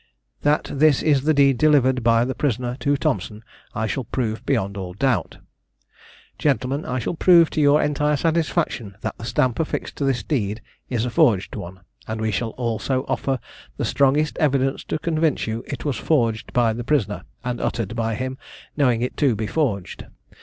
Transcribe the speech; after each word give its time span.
That 0.41 0.71
this 0.73 1.03
is 1.03 1.25
the 1.25 1.33
deed 1.35 1.59
delivered 1.59 2.01
by 2.03 2.25
the 2.25 2.33
prisoner 2.33 2.75
to 2.79 2.97
Thompson, 2.97 3.43
I 3.75 3.85
shall 3.85 4.05
prove 4.05 4.43
beyond 4.47 4.75
all 4.75 4.93
doubt. 4.95 5.37
Gentlemen, 6.39 6.85
I 6.85 6.97
shall 6.97 7.13
prove 7.13 7.51
to 7.51 7.61
your 7.61 7.79
entire 7.83 8.15
satisfaction, 8.17 8.95
that 9.01 9.15
the 9.19 9.25
stamp 9.25 9.59
affixed 9.59 9.97
to 9.97 10.03
this 10.03 10.23
deed 10.23 10.59
is 10.89 11.05
a 11.05 11.11
forged 11.11 11.55
one, 11.55 11.81
and 12.07 12.19
we 12.19 12.31
shall 12.31 12.49
also 12.57 13.05
offer 13.07 13.37
the 13.77 13.85
strongest 13.85 14.39
evidence 14.39 14.83
to 14.85 14.97
convince 14.97 15.45
you 15.45 15.63
it 15.67 15.85
was 15.85 15.97
forged 15.97 16.51
by 16.51 16.73
the 16.73 16.83
prisoner, 16.83 17.21
and 17.43 17.61
uttered 17.61 17.95
by 17.95 18.15
him, 18.15 18.39
knowing 18.75 19.03
it 19.03 19.15
to 19.17 19.35
be 19.35 19.45
forged. 19.45 20.07